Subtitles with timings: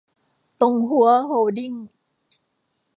[0.61, 1.73] ตงฮั้ว โฮลดิ้ง